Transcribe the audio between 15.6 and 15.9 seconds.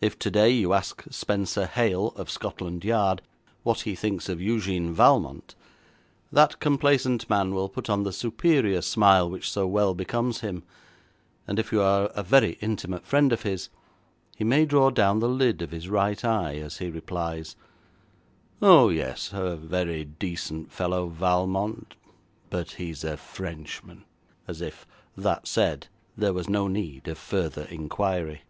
of his